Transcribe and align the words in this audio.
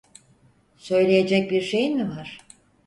Söyleyecek 0.77 1.51
bir 1.51 1.61
şeyin 1.61 1.97
mi 1.97 2.09
var? 2.09 2.37